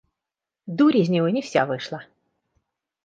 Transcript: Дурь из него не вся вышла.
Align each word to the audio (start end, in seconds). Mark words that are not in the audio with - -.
Дурь 0.65 0.97
из 0.97 1.09
него 1.09 1.29
не 1.29 1.43
вся 1.43 1.67
вышла. 1.67 2.03